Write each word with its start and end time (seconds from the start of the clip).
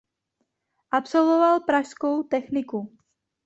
Absolvoval 0.91 1.59
pražskou 1.59 2.23
techniku. 2.23 2.97